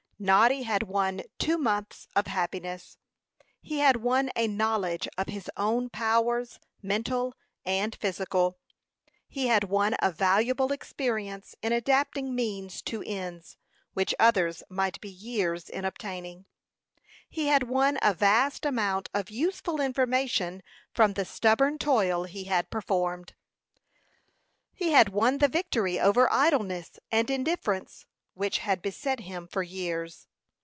[0.23, 2.99] Noddy had won two months of happiness.
[3.59, 7.33] He had won a knowledge of his own powers, mental
[7.65, 8.59] and physical.
[9.27, 13.57] He had won a valuable experience in adapting means to ends,
[13.93, 16.45] which others might be years in obtaining.
[17.27, 20.61] He had won a vast amount of useful information
[20.93, 23.33] from the stubborn toil he had performed.
[24.75, 30.25] He had won the victory over idleness and indifference, which had beset him for years.